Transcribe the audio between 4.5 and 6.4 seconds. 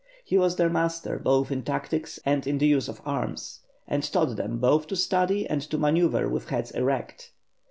both to study and to manœuvre